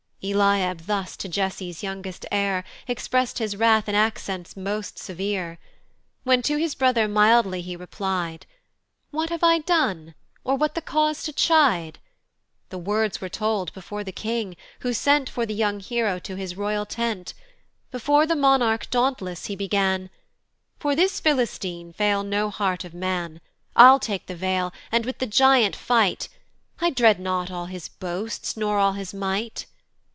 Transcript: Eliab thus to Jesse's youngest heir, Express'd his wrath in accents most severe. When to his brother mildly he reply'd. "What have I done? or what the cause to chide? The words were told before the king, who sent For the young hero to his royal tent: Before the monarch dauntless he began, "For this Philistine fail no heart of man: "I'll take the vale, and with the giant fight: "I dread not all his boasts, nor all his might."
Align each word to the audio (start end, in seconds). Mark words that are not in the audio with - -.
Eliab 0.23 0.81
thus 0.81 1.17
to 1.17 1.27
Jesse's 1.27 1.81
youngest 1.81 2.27
heir, 2.31 2.63
Express'd 2.87 3.39
his 3.39 3.55
wrath 3.57 3.89
in 3.89 3.95
accents 3.95 4.55
most 4.55 4.99
severe. 4.99 5.57
When 6.23 6.43
to 6.43 6.57
his 6.57 6.75
brother 6.75 7.07
mildly 7.07 7.63
he 7.63 7.75
reply'd. 7.75 8.45
"What 9.09 9.31
have 9.31 9.43
I 9.43 9.57
done? 9.57 10.13
or 10.43 10.55
what 10.55 10.75
the 10.75 10.81
cause 10.83 11.23
to 11.23 11.33
chide? 11.33 11.97
The 12.69 12.77
words 12.77 13.19
were 13.19 13.25
told 13.29 13.73
before 13.73 14.03
the 14.03 14.11
king, 14.11 14.55
who 14.81 14.93
sent 14.93 15.27
For 15.27 15.47
the 15.47 15.55
young 15.55 15.79
hero 15.79 16.19
to 16.19 16.35
his 16.35 16.55
royal 16.55 16.85
tent: 16.85 17.33
Before 17.89 18.27
the 18.27 18.35
monarch 18.35 18.91
dauntless 18.91 19.47
he 19.47 19.55
began, 19.55 20.11
"For 20.77 20.95
this 20.95 21.19
Philistine 21.19 21.93
fail 21.93 22.21
no 22.21 22.51
heart 22.51 22.83
of 22.85 22.93
man: 22.93 23.41
"I'll 23.75 23.99
take 23.99 24.27
the 24.27 24.35
vale, 24.35 24.71
and 24.91 25.03
with 25.03 25.17
the 25.17 25.25
giant 25.25 25.75
fight: 25.75 26.29
"I 26.79 26.91
dread 26.91 27.19
not 27.19 27.49
all 27.49 27.65
his 27.65 27.87
boasts, 27.89 28.55
nor 28.55 28.77
all 28.77 28.93
his 28.93 29.15
might." 29.15 29.65